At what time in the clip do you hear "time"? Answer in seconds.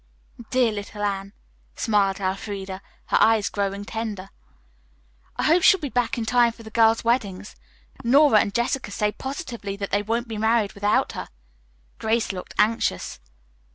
6.25-6.53